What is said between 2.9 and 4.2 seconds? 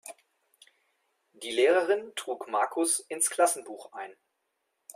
ins Klassenbuch ein.